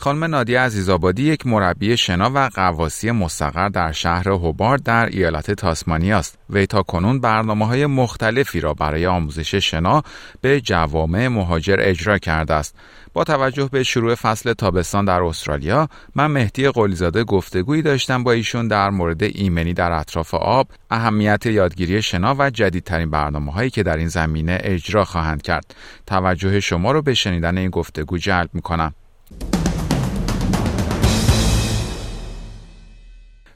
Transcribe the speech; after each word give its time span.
خانم 0.00 0.24
نادیه 0.24 0.60
عزیزآبادی 0.60 1.22
یک 1.22 1.46
مربی 1.46 1.96
شنا 1.96 2.30
و 2.34 2.50
قواسی 2.54 3.10
مستقر 3.10 3.68
در 3.68 3.92
شهر 3.92 4.28
هوبارد 4.28 4.82
در 4.82 5.06
ایالت 5.06 5.50
تاسمانی 5.50 6.12
است. 6.12 6.38
وی 6.50 6.66
تا 6.66 6.82
کنون 6.82 7.20
برنامه 7.20 7.66
های 7.66 7.86
مختلفی 7.86 8.60
را 8.60 8.74
برای 8.74 9.06
آموزش 9.06 9.54
شنا 9.54 10.02
به 10.40 10.60
جوامع 10.60 11.28
مهاجر 11.28 11.76
اجرا 11.78 12.18
کرده 12.18 12.54
است. 12.54 12.74
با 13.12 13.24
توجه 13.24 13.68
به 13.72 13.82
شروع 13.82 14.14
فصل 14.14 14.52
تابستان 14.52 15.04
در 15.04 15.22
استرالیا 15.22 15.88
من 16.14 16.26
مهدی 16.26 16.68
قلیزاده 16.68 17.24
گفتگویی 17.24 17.82
داشتم 17.82 18.24
با 18.24 18.32
ایشون 18.32 18.68
در 18.68 18.90
مورد 18.90 19.22
ایمنی 19.22 19.74
در 19.74 19.92
اطراف 19.92 20.34
آب 20.34 20.68
اهمیت 20.90 21.46
یادگیری 21.46 22.02
شنا 22.02 22.36
و 22.38 22.50
جدیدترین 22.50 23.10
برنامه 23.10 23.52
هایی 23.52 23.70
که 23.70 23.82
در 23.82 23.96
این 23.96 24.08
زمینه 24.08 24.58
اجرا 24.60 25.04
خواهند 25.04 25.42
کرد 25.42 25.74
توجه 26.06 26.60
شما 26.60 26.92
رو 26.92 27.02
به 27.02 27.14
شنیدن 27.14 27.58
این 27.58 27.70
گفتگو 27.70 28.18
جلب 28.18 28.50
می 28.52 28.62
کنم 28.62 28.94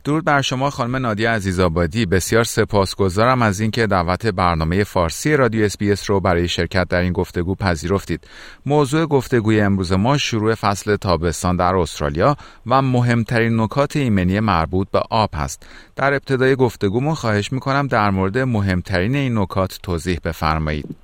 درود 0.04 0.24
بر 0.24 0.40
شما 0.40 0.70
خانم 0.70 0.96
نادی 0.96 1.24
عزیزآبادی. 1.24 2.06
بسیار 2.06 2.45
سپاسگزارم 2.45 3.42
از 3.42 3.60
اینکه 3.60 3.86
دعوت 3.86 4.26
برنامه 4.26 4.84
فارسی 4.84 5.36
رادیو 5.36 5.64
اسپیس 5.64 6.10
رو 6.10 6.20
برای 6.20 6.48
شرکت 6.48 6.88
در 6.88 7.00
این 7.00 7.12
گفتگو 7.12 7.54
پذیرفتید. 7.54 8.26
موضوع 8.66 9.06
گفتگوی 9.06 9.60
امروز 9.60 9.92
ما 9.92 10.18
شروع 10.18 10.54
فصل 10.54 10.96
تابستان 10.96 11.56
در 11.56 11.76
استرالیا 11.76 12.36
و 12.66 12.82
مهمترین 12.82 13.60
نکات 13.60 13.96
ایمنی 13.96 14.40
مربوط 14.40 14.88
به 14.90 15.02
آب 15.10 15.30
هست. 15.34 15.66
در 15.96 16.14
ابتدای 16.14 16.56
گفتگومون 16.56 17.14
خواهش 17.14 17.52
می‌کنم 17.52 17.86
در 17.86 18.10
مورد 18.10 18.38
مهمترین 18.38 19.14
این 19.14 19.38
نکات 19.38 19.78
توضیح 19.82 20.18
بفرمایید. 20.24 21.03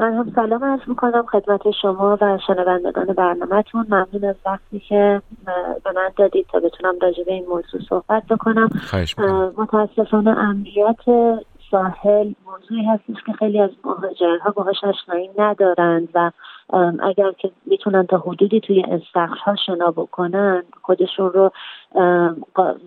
من 0.00 0.14
هم 0.14 0.32
سلام 0.34 0.64
عرض 0.64 0.80
می‌کنم 0.86 1.26
خدمت 1.26 1.70
شما 1.82 2.18
و 2.20 2.38
شنوندگان 2.46 3.06
برنامهتون. 3.06 3.86
ممنون 3.88 4.24
از 4.24 4.36
وقتی 4.46 4.78
که 4.78 5.22
به 5.84 5.92
من 5.96 6.10
دادید 6.16 6.46
تا 6.52 6.60
بتونم 6.60 6.94
راجع 7.02 7.24
به 7.24 7.32
این 7.32 7.46
موضوع 7.46 7.80
صحبت 7.88 8.22
بکنم. 8.26 8.68
متاسفانه 9.56 10.30
امنیت 10.30 11.40
ساحل 11.70 12.32
موضوعی 12.46 12.84
هستش 12.84 13.24
که 13.26 13.32
خیلی 13.32 13.60
از 13.60 13.70
مهاجرها 13.84 14.50
باهاش 14.50 14.84
آشنایی 14.84 15.30
ندارند 15.38 16.08
و 16.14 16.30
اگر 17.02 17.32
که 17.32 17.50
می‌تونن 17.66 18.06
تا 18.06 18.18
حدودی 18.18 18.60
توی 18.60 18.84
ها 19.14 19.56
شنا 19.66 19.90
بکنن 19.90 20.62
خودشون 20.82 21.32
رو 21.32 21.52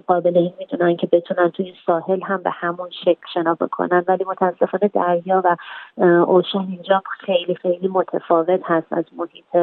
قابل 0.08 0.38
این 0.38 0.54
می‌دونن 0.59 0.96
که 0.96 1.08
بتونن 1.08 1.50
توی 1.50 1.73
ساحل 1.86 2.22
هم 2.22 2.44
به 2.44 2.50
همون 2.50 2.90
شکل 3.06 3.28
شنا 3.34 3.54
بکنن. 3.54 4.04
ولی 4.08 4.23
متاسفانه 4.23 4.92
دریا 4.94 5.42
و 5.46 5.56
ocean 6.28 6.59
اینجا 6.59 7.04
خیلی 7.20 7.56
خیلی 7.56 7.88
متفاوت 7.88 8.62
هست. 8.64 8.94
از 8.94 9.06
محیط 9.18 9.56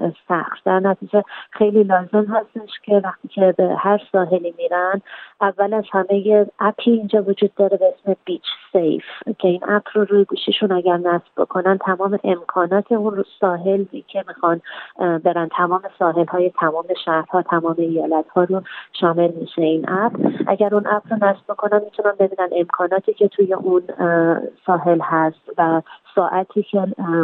استخر 0.00 0.60
در 0.64 0.80
نتیجه 0.80 1.24
خیلی 1.50 1.82
لازم 1.82 2.24
هستش 2.24 2.70
که 2.84 3.00
وقتی 3.04 3.28
که 3.28 3.54
به 3.58 3.74
هر 3.78 4.00
ساحلی 4.12 4.54
میرن 4.58 5.02
اول 5.40 5.74
از 5.74 5.84
همه 5.92 6.26
یه 6.26 6.46
اپی 6.60 6.90
اینجا 6.90 7.22
وجود 7.22 7.54
داره 7.54 7.76
به 7.76 7.94
اسم 7.94 8.16
BeachSafe 8.24 9.04
که 9.38 9.48
این 9.48 9.60
اپ 9.68 9.82
رو 9.94 10.04
روی 10.04 10.24
گوشیشون 10.24 10.72
اگر 10.72 10.96
نصب 10.96 11.30
بکنن 11.36 11.78
تمام 11.78 12.18
امکانات 12.24 12.92
اون 12.92 13.16
رو 13.16 13.24
ساحلی 13.40 14.04
که 14.08 14.24
می‌خوان 14.28 14.60
برن 14.98 15.48
تمام 15.56 15.82
ساحل 15.98 16.26
های 16.26 16.50
تمام 16.60 16.86
شهرها 17.04 17.42
تمام 17.42 17.74
ایالت 17.78 18.28
ها 18.28 18.44
رو 18.44 18.59
شامل 19.00 19.30
میشه 19.30 19.62
این 19.62 19.90
اپ. 19.90 20.12
اگر 20.46 20.74
اون 20.74 20.86
اپ 20.86 21.02
رو 21.10 21.16
نصب 21.16 21.44
بکنن 21.48 21.80
می‌تونن 21.84 22.12
ببینن 22.18 22.48
امکاناتی 22.52 23.14
که 23.14 23.28
توی 23.28 23.54
اون 23.54 23.82
ساحل 24.66 25.00
هست 25.02 25.40
و 25.58 25.82
ساعتی 26.14 26.62
که 26.62 26.80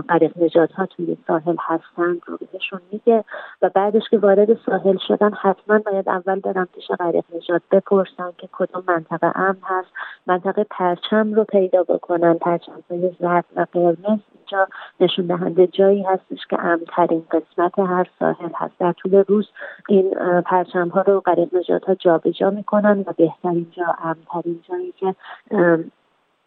غریق 0.09 0.43
نجات 0.43 0.73
ها 0.73 0.87
توی 0.87 1.17
ساحل 1.27 1.57
هستن 1.61 2.19
رو 2.27 2.39
بهشون 2.53 2.81
میگه 2.93 3.25
و 3.63 3.71
بعدش 3.75 4.03
که 4.11 4.19
وارد 4.19 4.59
ساحل 4.67 4.97
شدن 5.09 5.33
حتما 5.33 5.79
باید 5.79 6.09
اول 6.09 6.41
برن 6.41 6.69
پیش 6.75 6.89
غریق 6.99 7.25
نجات 7.37 7.63
بپرسن 7.71 8.31
که 8.39 8.49
کدوم 8.53 8.85
منطقه 8.89 9.33
امن 9.35 9.59
هست 9.63 9.89
منطقه 10.27 10.67
پرچم 10.71 11.35
رو 11.35 11.45
پیدا 11.45 11.83
بکنن 11.83 12.35
پرچم 12.35 12.73
های 12.91 13.11
زرد 13.21 13.45
و 13.57 13.67
قرمز 13.73 14.19
اینجا 14.47 14.69
نشون 15.01 15.27
دهنده 15.27 15.67
جایی 15.67 16.03
هستش 16.03 16.47
که 16.51 16.61
امنترین 16.61 17.23
قسمت 17.31 17.79
هر 17.79 18.07
ساحل 18.19 18.51
هست. 18.55 18.75
در 18.79 18.93
طول 18.93 19.15
روز 19.29 19.49
این 19.89 20.11
پرچم 20.47 20.89
ها 20.89 21.01
رو 21.01 21.21
غریق 21.21 21.49
نجات 21.57 21.85
ها 21.85 21.95
جابجا 21.95 22.51
می‌کنن 22.51 23.05
و 23.07 23.13
بهترین 23.17 23.67
جا 23.77 23.97
امنترین 24.05 24.61
جایی 24.69 24.93
که 24.93 25.15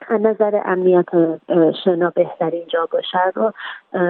از 0.07 0.21
نظر 0.21 0.61
امنیت 0.65 1.05
شنا 1.83 2.09
بهترین 2.15 2.63
جا 2.67 2.87
باشه 2.91 3.19
رو 3.35 3.53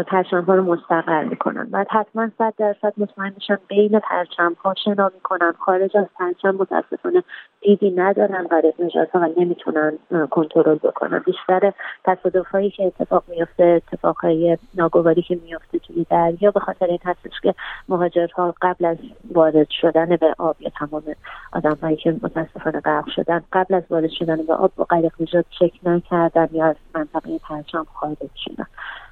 پرچم 0.04 0.42
ها 0.42 0.56
رو 0.56 0.64
مستقر 0.64 1.24
می‌کنن. 1.24 1.68
و 1.72 1.86
حتما 1.90 2.30
صد 2.38 2.54
درصد 2.58 2.94
مطمئن 2.98 3.30
بشن 3.30 3.58
بین 3.68 4.00
پرچم 4.00 4.56
ها 4.64 4.74
شنا 4.84 5.12
می‌کنن. 5.14 5.54
خارج 5.60 5.98
از 5.98 6.06
پرچم 6.20 6.56
متاسفانه 6.56 7.24
دیدی 7.62 7.92
ندارن 7.92 8.44
برای 8.44 8.74
نجات 8.80 9.16
و 9.16 9.30
نمی‌تونن 9.38 9.98
کنترل 10.30 10.76
بکنن. 10.76 11.20
بیشتر 11.20 11.74
تصادف 12.06 12.48
هایی 12.48 12.70
که 12.70 12.86
اتفاق 12.86 13.24
میفته 13.28 13.64
اتفاق 13.64 14.18
های 14.18 14.58
ناگواری 14.76 15.22
که 15.22 15.40
میفته 15.44 15.80
توی 15.80 16.06
دریا 16.10 16.52
به 16.52 16.60
خاطر 16.60 16.86
این 16.86 17.00
هستش 17.06 17.40
که 17.44 17.54
مهاجرها 17.90 18.56
قبل 18.62 18.86
از 18.86 18.98
وارد 19.34 19.68
شدن 19.70 20.16
به 20.16 20.36
آب 20.38 20.56
یا 20.60 20.70
تمام 20.80 21.04
آدم 21.54 21.78
هایی 21.82 21.96
که 21.96 22.16
متاسفانه 22.24 22.80
غرق 22.80 23.08
شدن 23.16 23.42
قبل 23.54 23.74
از 23.74 23.84
وارد 23.90 24.10
شدن 24.10 24.46
به 24.48 24.54
آب 24.54 24.72
با 24.76 24.84
قایق 24.84 25.12
نجات 25.20 25.46
نکردن 25.84 26.48
یا 26.52 26.66
از 26.66 26.76
منطقه 26.96 27.40
پرچم 27.40 27.86
خارج 27.94 28.18
شدن 28.36 28.66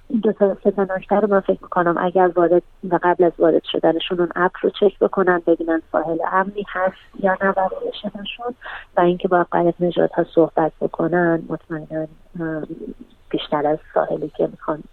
این 0.10 0.20
دو 0.20 0.32
تا 0.32 0.58
سه 0.64 0.74
نکته 0.78 1.16
رو 1.16 1.28
من 1.28 1.40
فکر 1.40 1.60
می‌کنم 1.62 1.96
اگر 2.00 2.32
وارد 2.36 2.64
و 2.90 3.00
قبل 3.04 3.24
از 3.24 3.32
وارد 3.40 3.64
شدنشون 3.64 4.20
اون 4.20 4.30
اپ 4.36 4.52
رو 4.62 4.70
چک 4.70 5.00
بکنن 5.00 5.42
ببینن 5.48 5.82
ساحل 5.92 6.18
امنی 6.32 6.66
هست 6.68 6.96
یا 7.24 7.38
نه 7.42 7.52
برای 7.52 7.92
شدنشون 8.02 8.56
و 8.98 9.02
اینکه 9.02 9.28
با 9.28 9.46
قایق 9.52 9.76
نجات 9.80 10.12
ها 10.12 10.24
صحبت 10.36 10.72
بکنن 10.82 11.44
مطمئنا 11.50 12.08
بیشتر 13.30 13.68
از 13.68 13.78
ساحلی 13.94 14.32
که 14.38 14.48
می‌خوان 14.48 14.84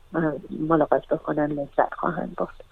ملاقات 0.69 1.07
بکنن 1.09 1.47
لذت 1.47 1.95
خواهند 1.95 2.35
برد. 2.37 2.65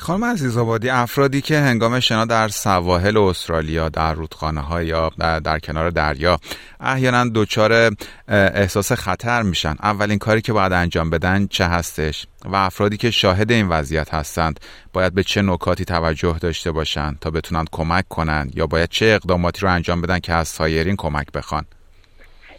خانم 0.00 0.24
عزیز 0.24 0.56
آبادی 0.56 0.90
افرادی 0.90 1.40
که 1.40 1.58
هنگام 1.58 2.00
شنا 2.00 2.24
در 2.24 2.48
سواحل 2.48 3.16
استرالیا 3.16 3.88
در 3.88 4.14
رودخانه 4.14 4.60
ها 4.60 4.82
یا 4.82 5.10
در 5.44 5.58
کنار 5.58 5.90
دریا 5.90 6.38
احیانا 6.80 7.30
دچار 7.34 7.92
احساس 8.28 8.92
خطر 8.92 9.42
میشن. 9.42 9.76
اولین 9.82 10.18
کاری 10.18 10.40
که 10.40 10.52
باید 10.52 10.72
انجام 10.72 11.10
بدن 11.10 11.46
چه 11.46 11.64
هستش؟ 11.64 12.26
و 12.44 12.56
افرادی 12.56 12.96
که 12.96 13.10
شاهد 13.10 13.52
این 13.52 13.68
وضعیت 13.68 14.14
هستند 14.14 14.60
باید 14.92 15.14
به 15.14 15.22
چه 15.22 15.42
نکاتی 15.42 15.84
توجه 15.84 16.36
داشته 16.40 16.72
باشند 16.72 17.18
تا 17.20 17.30
بتونند 17.30 17.68
کمک 17.72 18.08
کنند 18.08 18.56
یا 18.56 18.66
باید 18.66 18.88
چه 18.88 19.06
اقداماتی 19.06 19.60
رو 19.60 19.72
انجام 19.72 20.02
بدن 20.02 20.18
که 20.18 20.32
از 20.32 20.48
سایرین 20.48 20.96
کمک 20.96 21.32
بخوان؟ 21.32 21.64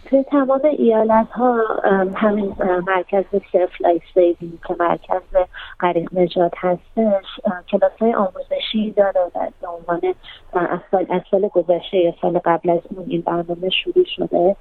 توی 0.09 0.23
تمام 0.23 0.61
ایالت 0.65 1.27
ها 1.31 1.63
همین 2.15 2.55
مرکز 2.87 3.23
Surf 3.51 3.81
Life 3.81 4.03
Saving 4.13 4.59
که 4.67 4.75
مرکز 4.79 5.21
غریق 5.79 6.09
نجات 6.13 6.51
هستش 6.57 7.25
کلاس 7.71 7.91
های 7.99 8.13
آموزشی 8.13 8.91
داره 8.91 9.21
و 9.35 9.47
به 9.61 9.67
عنوان 9.67 10.01
از 10.53 10.79
از 11.09 11.21
سال 11.31 11.47
گذشته 11.47 11.97
یا 11.97 12.13
سال 12.21 12.39
قبل 12.45 12.69
از 12.69 12.79
اون 12.89 13.05
این 13.07 13.21
برنامه 13.21 13.69
شروع 13.69 14.05
شده. 14.15 14.55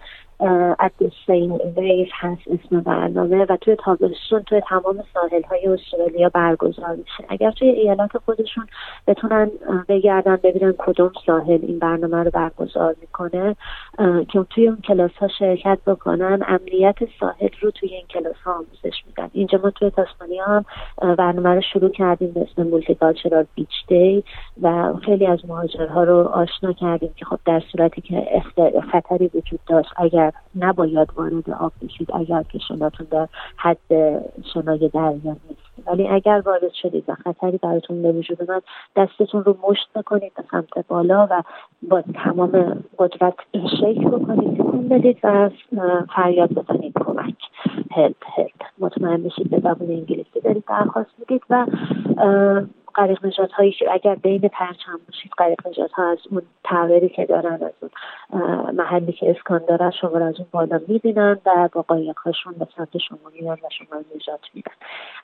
On 0.78 0.92
the 1.00 1.10
same 1.26 1.52
wave 1.76 2.10
هست 2.12 2.42
اسم 2.46 2.80
برنامه 2.80 3.46
و 3.48 3.56
توی 3.60 3.76
تابستون 3.76 4.42
توی 4.42 4.60
تمام 4.68 5.04
ساحل 5.14 5.42
های 5.42 5.66
استرالیا 5.66 6.28
برگزار 6.28 6.96
میشه. 6.96 7.24
اگر 7.28 7.50
توی 7.50 7.68
ایالات 7.68 8.18
خودشون 8.24 8.66
بتونن 9.06 9.50
بگردن 9.88 10.36
ببینن 10.36 10.74
کدوم 10.78 11.12
ساحل 11.26 11.58
این 11.62 11.78
برنامه 11.78 12.22
رو 12.22 12.30
برگزار 12.30 12.96
می‌کنه 13.00 13.56
که 14.28 14.44
توی 14.50 14.68
اون 14.68 14.80
کلاس 14.80 15.10
ها 15.20 15.28
شرکت 15.28 15.78
بکنن 15.86 16.42
امنیت 16.46 16.96
ساحل 17.20 17.48
رو 17.60 17.70
توی 17.70 17.88
این 17.88 18.06
کلاس 18.06 18.36
ها 18.44 18.52
آموزش 18.52 19.02
میدن. 19.06 19.30
اینجا 19.32 19.60
ما 19.64 19.70
توی 19.70 19.90
تاسمانیا 19.90 20.44
هم 20.44 20.64
برنامه 21.14 21.54
رو 21.54 21.60
شروع 21.72 21.90
کردیم 21.90 22.32
به 22.32 22.40
اسم 22.40 22.62
Multicultural 22.62 23.46
Beach 23.54 23.86
Day 23.88 24.24
و 24.62 24.94
خیلی 25.04 25.26
از 25.26 25.38
مهاجرها 25.48 26.04
رو 26.04 26.16
آشنا 26.16 26.72
کردیم 26.72 27.12
که 27.16 27.24
خب 27.24 27.38
در 27.46 27.62
صورتی 27.72 28.00
که 28.00 28.42
خطری 28.92 29.30
وجود 29.34 29.60
داشت 29.66 29.90
اگر 29.96 30.25
نباید 30.56 31.08
وارد 31.16 31.50
آب 31.50 31.72
بشید 31.82 32.08
اگر 32.14 32.42
که 32.42 32.58
شناتون 32.58 33.06
در 33.10 33.28
حد 33.56 33.78
شنای 34.54 34.88
دریا 34.88 35.36
نیست. 35.48 35.66
ولی 35.86 36.08
اگر 36.08 36.42
وارد 36.46 36.72
شدید 36.82 37.04
و 37.08 37.14
خطری 37.14 37.58
براتون 37.58 38.02
به 38.02 38.12
وجود 38.12 38.42
اومد 38.42 38.62
دستتون 38.96 39.44
رو 39.44 39.56
مشت 39.68 39.88
بکنید 39.94 40.32
به 40.36 40.44
سمت 40.50 40.86
بالا 40.88 41.28
و 41.30 41.42
با 41.82 42.02
تمام 42.02 42.82
قدرت 42.98 43.34
شیک 43.52 44.00
بکنید 44.06 44.58
تکون 44.58 44.88
بدید 44.88 45.18
و 45.22 45.50
فریاد 46.16 46.52
بزنید. 46.52 46.92
کمک. 47.04 47.34
هلپ 47.90 48.24
هلپ. 48.36 48.62
مطمئن 48.78 49.22
بشید 49.22 49.50
به 49.50 49.58
زبان 49.58 49.90
انگلیسی 49.90 50.40
دارید 50.44 50.64
درخواست 50.68 51.10
می‌دید 51.18 51.42
و 51.50 51.66
قریق 52.96 53.26
نجات 53.26 53.52
هایی 53.52 53.72
که 53.72 53.92
اگر 53.92 54.14
بین 54.14 54.40
پرچم 54.40 55.00
باشید 55.06 55.32
قریق 55.36 55.66
نجات 55.66 55.92
ها 55.92 56.10
از 56.10 56.18
اون 56.30 56.42
تعبیری 56.64 57.08
که 57.08 57.26
دارن 57.26 57.62
از 57.62 57.72
اون 57.80 57.90
محلی 58.70 59.12
که 59.12 59.30
اسکان 59.30 59.60
دارن 59.68 59.90
شما 59.90 60.18
از 60.18 60.34
اون 60.38 60.48
بالا 60.50 60.80
می‌بینن 60.88 61.38
و 61.46 61.68
با 61.72 61.82
قایق 61.82 62.18
هاشون 62.18 62.52
به 62.58 62.66
سمت 62.76 62.98
شما 62.98 63.18
میان 63.40 63.58
و 63.62 63.68
شما 63.70 64.00
نجات 64.16 64.40
میدن. 64.54 64.72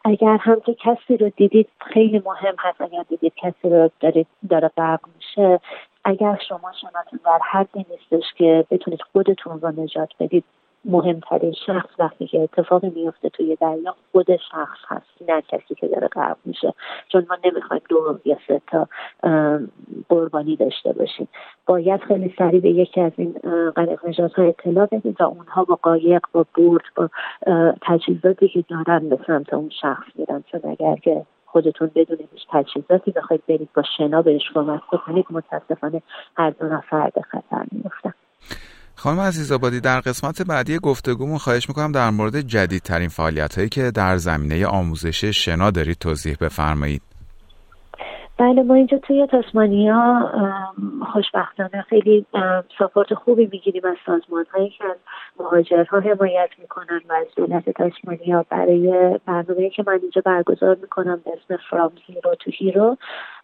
اگر 0.04 0.36
هم 0.36 0.60
که 0.60 0.74
کسی 0.74 1.16
رو 1.16 1.30
دیدید 1.36 1.68
خیلی 1.78 2.22
مهم 2.26 2.54
هست 2.58 2.80
اگر 2.80 3.04
دیدید 3.08 3.32
کسی 3.36 3.70
رو 3.70 3.90
دارید 4.00 4.26
داره 4.50 4.70
غرق 4.76 5.00
میشه. 5.16 5.60
اگر 6.04 6.38
شما 6.48 6.72
شناتون 6.80 7.20
در 7.24 7.40
حدی 7.50 7.86
نیستش 7.90 8.34
که 8.36 8.64
بتونید 8.70 9.00
خودتون 9.12 9.60
رو 9.60 9.82
نجات 9.82 10.08
بدید 10.20 10.44
مهمترین 10.84 11.52
شخص 11.66 11.88
وقتی 11.98 12.26
که 12.26 12.40
اتفاقی 12.40 12.92
میفته 12.96 13.28
توی 13.28 13.56
دریا 13.56 13.94
خود 14.12 14.36
شخص 14.36 14.78
هست 14.88 15.22
نه 15.28 15.42
کسی 15.42 15.74
که 15.74 15.88
داره 15.88 16.08
غرق 16.08 16.36
میشه. 16.44 16.74
چون 17.08 17.26
ما 17.30 17.36
نمی‌خوایم 17.44 17.82
دو 17.88 18.18
یا 18.24 18.36
سه 18.48 18.60
تا 18.66 18.88
قربانی 20.08 20.56
داشته 20.56 20.92
باشیم. 20.92 21.28
باید 21.66 22.00
خیلی 22.00 22.34
سریع 22.38 22.60
به 22.60 22.70
یکی 22.70 23.00
از 23.00 23.12
این 23.16 23.32
غریق 23.76 24.06
نجات 24.06 24.32
ها 24.32 24.42
اطلاع 24.42 24.86
بدید 24.86 25.20
و 25.20 25.24
اونها 25.24 25.64
با 25.64 25.78
قایق 25.82 26.22
با 26.32 26.46
بورد 26.54 26.84
با 26.96 27.08
تجهیزاتی 27.82 28.48
که 28.48 28.64
دارن 28.68 29.08
به 29.08 29.18
سمت 29.26 29.54
اون 29.54 29.70
شخص 29.82 30.06
میرن. 30.14 30.44
چون 30.52 30.60
اگر 30.64 30.96
که 30.96 31.26
خودتون 31.46 31.90
بدون 31.94 32.18
هیچ 32.32 32.46
تجهیزاتی 32.50 33.10
بخواید 33.10 33.42
برید 33.48 33.68
با 33.74 33.82
شنا 33.96 34.22
بهش 34.22 34.50
کمک 34.54 34.82
بکنید 34.92 35.26
متاسفانه 35.30 36.02
هر 36.36 36.50
دو 36.50 36.66
نفر 36.66 37.10
به 37.14 37.22
خطر 37.22 37.64
میفتن 37.72 38.14
خانم 38.96 39.20
عزیز 39.20 39.52
آبادی 39.52 39.80
در 39.80 40.00
قسمت 40.00 40.42
بعدی 40.42 40.78
گفتگومون 40.78 41.38
خواهش 41.38 41.68
می‌کنم 41.68 41.92
در 41.92 42.10
مورد 42.10 42.40
جدیدترین 42.40 43.08
فعالیت 43.08 43.54
هایی 43.56 43.68
که 43.68 43.90
در 43.90 44.16
زمینه 44.16 44.66
آموزش 44.66 45.24
شنا 45.24 45.70
دارید 45.70 45.96
توضیح 45.98 46.36
بفرمایید. 46.40 47.02
بله 48.38 48.62
ما 48.62 48.74
اینجا 48.74 48.98
توی 48.98 49.26
تاسمانیا 49.26 50.30
خوشبختانه 51.12 51.84
خیلی 51.88 52.26
support 52.78 53.14
خوبی 53.14 53.48
می‌گیریم 53.52 53.82
از 53.84 53.96
سازمان 54.06 54.44
هایی 54.54 54.70
که 54.70 54.84
از 54.84 54.96
مهاجرها 55.40 56.00
حمایت 56.00 56.50
می‌کنن 56.58 57.00
و 57.08 57.12
از 57.12 57.26
دولت 57.36 57.70
تاسمانیا. 57.70 58.46
برای 58.50 59.18
برنامه 59.26 59.70
که 59.70 59.84
من 59.86 59.98
اینجا 60.02 60.22
برگزار 60.24 60.76
می‌کنم 60.82 61.20
به 61.24 61.30
اسم 61.30 61.60
From 61.70 61.92
Zero 62.06 62.34
to 62.34 62.50
Hero 62.58 62.96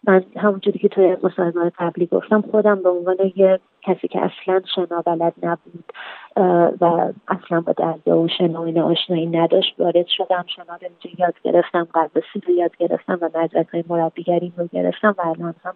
من 0.07 0.23
همونجوری 0.37 0.79
که 0.79 0.87
توی 0.87 1.17
مصاحبه 1.23 1.71
قبلی 1.79 2.05
گفتم 2.05 2.41
خودم 2.41 2.83
به 2.83 2.89
عنوان 2.89 3.17
یه 3.35 3.59
کسی 3.81 4.07
که 4.07 4.19
اصلا 4.21 4.61
شنا 4.75 5.01
بلد 5.01 5.33
نبود 5.43 5.83
و 6.81 7.13
اصلا 7.27 7.61
با 7.61 7.73
دریا 7.73 8.17
و 8.17 8.27
شنا 8.27 8.63
این 8.63 8.79
آشنایی 8.79 9.25
نداشت 9.25 9.75
وارد 9.79 10.07
شدم 10.07 10.45
شنا 10.55 10.75
رو 10.75 10.87
اینجا 11.03 11.25
یاد 11.25 11.33
گرفتم 11.43 11.87
قبسی 11.93 12.39
رو 12.47 12.53
یاد 12.53 12.77
گرفتم 12.77 13.17
و 13.21 13.25
مدرک 13.25 13.67
های 13.67 13.83
مربیگری 13.89 14.53
رو 14.57 14.67
گرفتم 14.67 15.15
و 15.17 15.21
الان 15.21 15.55
هم 15.63 15.73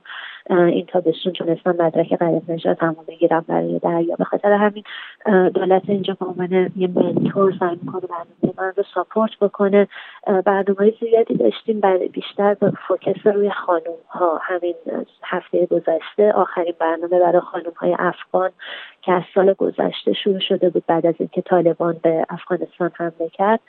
این 0.50 0.86
تابستون 0.86 1.34
تونستم 1.34 1.76
مدرک 1.80 2.16
غریب 2.16 2.52
نجات 2.52 2.84
هم 2.84 2.96
بگیرم 3.08 3.46
برای 3.48 3.80
دریا. 3.80 4.16
به 4.16 4.24
خاطر 4.24 4.52
همین 4.52 4.84
دولت 5.50 5.82
اینجا 5.88 6.18
به 6.20 6.26
عنوان 6.26 6.72
یه 6.76 6.88
منتور 6.88 7.54
سعی 7.60 7.78
می‌کنه 7.82 8.02
برنامه 8.02 8.54
من 8.58 8.74
رو 8.78 8.84
ساپورت 8.94 9.32
بکنه. 9.42 9.88
برنامه 10.46 10.94
زیادی 11.00 11.36
داشتیم 11.36 11.82
بیشتر 12.12 12.56
فوکس 12.88 13.28
روی 13.28 13.52
خانوم 13.52 13.98
ها 14.10 14.40
همین 14.44 14.76
هفته 15.24 15.66
گذشته 15.66 16.32
آخرین 16.32 16.74
برنامه 16.80 17.20
برای 17.20 17.40
خانوم 17.40 17.74
های 17.78 17.96
افغان 18.00 18.50
که 19.02 19.12
از 19.12 19.24
سال 19.36 19.54
گذشته 19.54 20.14
شروع 20.14 20.40
شده 20.40 20.70
بود 20.70 20.84
بعد 20.88 21.06
از 21.06 21.16
اینکه 21.20 21.42
طالبان 21.42 22.00
به 22.04 22.26
افغانستان 22.30 22.92
حمله 22.94 23.30
کرد. 23.34 23.60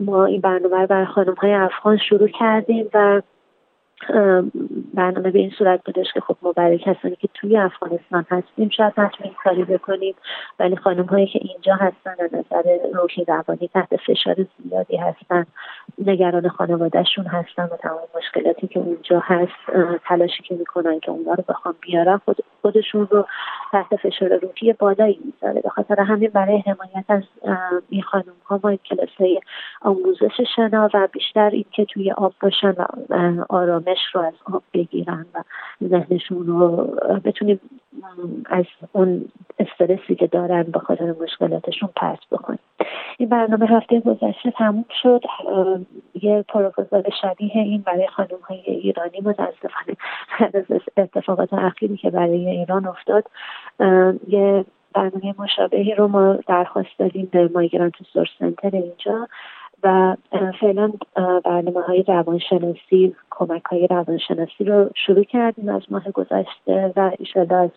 ما 0.00 0.24
این 0.24 0.40
برنامه 0.40 0.76
رو 0.80 0.86
برای 0.86 1.06
خانم 1.06 1.34
های 1.34 1.52
افغان 1.52 1.96
شروع 1.96 2.28
کردیم 2.28 2.90
و 2.94 3.22
برنامه 4.94 5.30
به 5.30 5.38
این 5.38 5.50
صورت 5.58 5.84
بودش 5.84 6.12
که 6.14 6.20
خب 6.20 6.36
ما 6.42 6.52
برای 6.52 6.78
کسانی 6.78 7.16
که 7.16 7.28
توی 7.34 7.56
افغانستان 7.56 8.26
هستیم 8.30 8.68
شاید 8.68 8.92
نتونیم 8.96 9.34
کاری 9.44 9.64
بکنیم 9.64 10.14
ولی 10.58 10.76
خانم 10.76 11.04
هایی 11.04 11.26
که 11.26 11.40
اینجا 11.42 11.74
هستن 11.74 12.14
از 12.24 12.34
نظر 12.34 12.78
روحی 12.94 13.24
روانی 13.24 13.68
تحت 13.74 13.96
فشار 13.96 14.36
زیادی 14.64 14.96
هستن 14.96 15.46
نگران 15.98 16.48
خانوادهشون 16.48 17.26
هستن 17.26 17.62
و 17.62 17.76
تمام 17.76 18.00
مشکلاتی 18.16 18.66
که 18.66 18.80
اونجا 18.80 19.22
هست 19.24 19.52
تلاشی 20.08 20.42
که 20.42 20.54
می‌کنن 20.54 21.00
که 21.00 21.10
اونا 21.10 21.34
رو 21.34 21.44
بخوام 21.48 21.74
بیارن 21.80 22.16
خود 22.16 22.36
خودشون 22.62 23.08
رو 23.10 23.26
تحت 23.72 23.96
فشار 23.96 24.28
روحی 24.36 24.72
بالایی 24.72 25.20
می‌ذاره. 25.24 25.60
به 25.60 25.68
خاطر 25.68 26.00
همین 26.00 26.30
برای 26.34 26.58
حمایت 26.58 27.04
از 27.08 27.22
این 27.88 28.02
خانم 28.02 28.24
ها 28.46 28.60
ما 28.64 28.76
کلاس 28.76 29.40
آموزش 29.82 30.40
شنا 30.56 30.90
و 30.94 31.08
بیشتر 31.12 31.50
این 31.50 31.64
که 31.72 31.84
توی 31.84 32.12
آب 32.12 32.32
باشن 32.42 32.74
و 32.78 32.84
آرامش 33.48 33.89
رو 34.12 34.20
از 34.20 34.34
آب 34.52 34.62
بگیرن 34.74 35.26
و 35.34 35.42
ذهنشون 35.88 36.46
رو 36.46 36.76
بتونیم 37.24 37.60
از 38.46 38.64
اون 38.92 39.24
استرسی 39.58 40.14
که 40.14 40.26
دارن 40.26 40.62
به 40.62 40.78
خاطر 40.78 41.14
مشکلاتشون 41.20 41.88
پرت 41.96 42.18
بکنیم. 42.32 42.58
این 43.18 43.28
برنامه 43.28 43.66
هفته 43.66 44.00
گذشته 44.00 44.50
تموم 44.50 44.84
شد. 45.02 45.20
یه 46.22 46.44
پروپوزال 46.48 47.02
شبیه 47.22 47.50
این 47.54 47.82
برای 47.82 48.06
خانم 48.06 48.38
های 48.48 48.60
ایرانی 48.66 49.20
متاسفانه 49.24 49.96
اتفاقات 50.96 51.52
اخیری 51.52 51.96
که 51.96 52.10
برای 52.10 52.48
ایران 52.48 52.86
افتاد 52.86 53.24
یه 54.28 54.64
برنامه 54.94 55.34
مشابهی 55.38 55.94
رو 55.94 56.08
ما 56.08 56.38
درخواست 56.46 56.98
دادیم 56.98 57.28
به 57.32 57.50
مایگرانت 57.54 57.94
سورس 58.12 58.28
سنتر 58.38 58.70
اینجا. 58.72 59.28
و 59.84 60.16
فعلا 60.60 60.92
برنامه 61.44 61.80
های 61.80 62.04
روانشناسی 62.08 63.14
کمک 63.30 63.64
های 63.64 63.86
روانشناسی 63.86 64.64
رو 64.64 64.90
شروع 65.06 65.24
کردیم 65.24 65.68
از 65.68 65.82
ماه 65.90 66.10
گذشته 66.10 66.92
و 66.96 67.10
ایشالله 67.18 67.56
از 67.56 67.70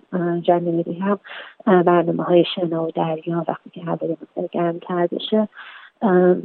جنوری 0.43 0.99
هم 0.99 1.19
برنامه 1.65 2.23
های 2.23 2.45
شنا 2.55 2.83
و 2.83 2.91
دریا 2.91 3.45
وقتی 3.47 3.69
که 3.69 3.81
هوای 3.81 4.17
گرمتر 4.51 5.07
بشه 5.07 5.47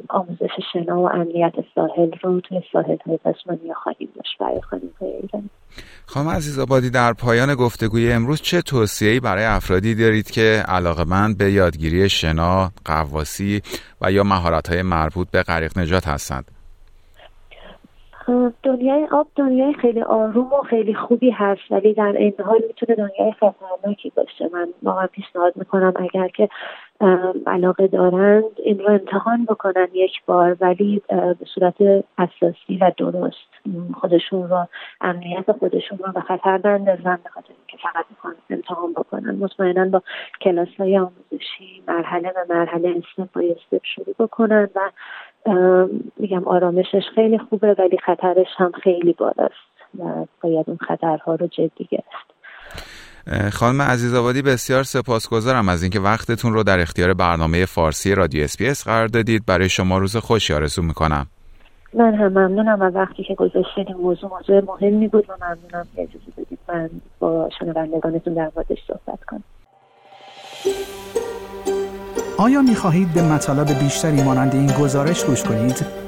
آموزش 0.08 0.50
شنا 0.72 1.02
و 1.02 1.08
امنیت 1.12 1.55
ساحل 1.75 2.10
رو 2.22 2.40
توی 2.40 2.62
ساحل 2.72 2.96
های 3.06 3.19
تسمانیا 3.25 3.75
خواهیم 3.75 4.08
داشت 4.16 4.38
برای 4.38 4.60
خانم 4.60 4.90
های 5.00 5.10
ایرانی 5.10 5.50
خانم 6.10 6.28
عزیز 6.28 6.58
آبادی 6.58 6.90
در 6.90 7.12
پایان 7.12 7.55
گفتگوی 7.55 8.12
امروز 8.12 8.43
چه 8.43 8.62
توصیه‌ای 8.62 9.20
برای 9.20 9.44
افرادی 9.44 9.94
دارید 9.94 10.31
که 10.31 10.64
علاقمند 10.69 11.38
به 11.38 11.52
یادگیری 11.52 12.08
شنا، 12.08 12.70
قواسی 12.84 13.62
و 14.00 14.12
یا 14.12 14.25
مهارت‌های 14.25 14.82
مربوط 14.82 15.31
به 15.31 15.43
غریق 15.43 15.78
نجات 15.78 16.08
هستند؟ 16.08 16.44
دنیای 18.62 19.06
آب 19.12 19.26
دنیای 19.37 19.75
خیلی 19.75 20.02
آروم 20.02 20.52
و 20.52 20.62
خیلی 20.70 20.94
خوبی 20.94 21.31
هست 21.31 21.60
ولی 21.70 21.94
در 21.94 22.14
این 22.19 22.34
حال 22.46 22.60
می‌تونه 22.69 22.94
دنیای 22.96 23.32
خطرناکی 23.32 24.12
باشه 24.16 24.50
من 24.52 24.69
واقعا 24.82 25.06
پیشنهاد 25.06 25.52
می‌کنم 25.56 25.93
اگر 25.96 26.28
که 26.28 26.49
علاقه 27.47 27.87
دارند 27.87 28.45
این 28.56 28.79
رو 28.79 28.91
امتحان 28.91 29.44
بکنن 29.44 29.89
یک 29.93 30.25
بار 30.27 30.56
ولی 30.61 31.03
به 31.08 31.46
صورت 31.55 32.05
اساسی 32.19 32.77
و 32.81 32.93
درست. 32.96 33.49
خودشون 34.01 34.49
رو 34.49 34.67
امنیت 35.01 35.53
خودشون 35.53 35.99
رو 35.99 36.13
به 36.13 36.20
خطر 36.20 36.58
نندازن 36.58 37.19
به 37.25 37.31
خاطر 37.31 37.49
اینکه 37.58 37.89
فقط 37.89 38.05
می‌خوان 38.11 38.34
امتحان 38.51 38.93
بکنن. 38.93 39.34
مطمئنا 39.34 39.89
با 39.89 40.03
کلاس 40.41 40.69
های 40.79 40.99
آموزشی 40.99 41.82
مرحله 41.89 42.32
به 42.32 42.55
مرحله 42.55 42.89
step 42.89 43.32
by 43.32 43.51
step 43.51 43.84
شروع 43.84 44.15
بکنن 44.19 44.69
و 44.75 44.91
میگم 46.17 46.49
آرامشش 46.49 47.03
خیلی 47.15 47.39
خوبه 47.39 47.75
ولی 47.79 47.99
خطرش 47.99 48.49
هم 48.56 48.72
خیلی 48.72 49.13
بالاست 49.13 49.69
و 49.99 50.27
باید 50.43 50.65
اون 50.69 50.79
خطرها 50.81 51.34
رو 51.34 51.46
جدی 51.46 51.89
گرفت. 51.91 52.38
خانم 53.53 53.82
عزیز 53.82 54.15
آبادی 54.15 54.43
بسیار 54.43 54.82
سپاسگزارم 54.82 55.69
از 55.69 55.82
اینکه 55.82 56.01
وقتتون 56.01 56.53
رو 56.53 56.63
در 56.63 56.81
اختیار 56.81 57.15
برنامه 57.15 57.67
فارسی 57.67 58.15
رادیو 58.15 58.44
SBS 58.44 58.84
قرار 58.85 59.06
دادید. 59.06 59.47
برای 59.47 59.69
شما 59.69 59.99
روز 59.99 60.17
خوشی 60.17 60.55
آرزو 60.55 60.82
می‌کنم. 60.82 61.27
من 61.94 62.15
هم 62.15 62.29
ممنونم 62.29 62.82
از 62.82 62.94
وقتی 62.94 63.25
که 63.25 63.35
گذاشتید 63.35 63.91
موضوع. 64.03 64.31
موضوع 64.31 64.65
مهمی 64.65 65.08
بود 65.08 65.25
و 65.29 65.32
ممنونم 65.32 65.89
که 65.97 66.03
اجازه 66.03 66.32
بدید 66.37 66.58
من 66.69 66.91
با 67.19 67.49
شنوندگانتون 67.58 68.35
در 68.35 68.51
موردش 68.56 68.79
صحبت 68.87 69.19
کنم. 69.27 69.44
آیا 72.39 72.63
می 72.63 72.75
خواهید 72.75 73.13
به 73.15 73.23
مطالب 73.23 73.79
بیشتری 73.79 74.23
مانند 74.23 74.55
این 74.55 74.67
گزارش 74.67 75.25
گوش 75.25 75.43
کنید؟ 75.43 76.07